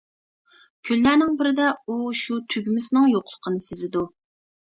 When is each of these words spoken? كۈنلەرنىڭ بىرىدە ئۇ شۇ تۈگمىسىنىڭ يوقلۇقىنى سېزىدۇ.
كۈنلەرنىڭ 0.87 1.35
بىرىدە 1.41 1.67
ئۇ 1.87 1.97
شۇ 2.21 2.39
تۈگمىسىنىڭ 2.53 3.05
يوقلۇقىنى 3.13 3.63
سېزىدۇ. 3.67 4.05